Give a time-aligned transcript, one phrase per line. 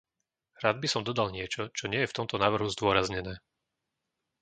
[0.63, 3.33] Rád by som dodal niečo, čo nie je v tomto návrhu zdôraznené.